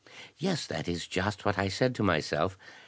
"Yes, 0.39 0.65
that 0.65 0.87
is 0.87 1.05
just 1.05 1.45
what 1.45 1.59
I 1.59 1.67
said 1.67 1.93
to 1.93 2.01
myself." 2.01 2.57